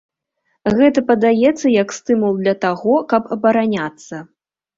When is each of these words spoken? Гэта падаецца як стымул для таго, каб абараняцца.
Гэта 0.77 1.03
падаецца 1.09 1.67
як 1.73 1.93
стымул 1.97 2.33
для 2.41 2.55
таго, 2.67 2.95
каб 3.15 3.29
абараняцца. 3.37 4.15